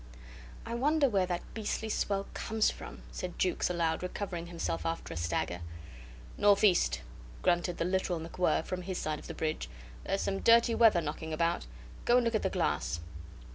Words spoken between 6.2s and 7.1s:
"North east,"